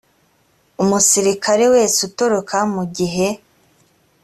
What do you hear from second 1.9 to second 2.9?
utoroka mu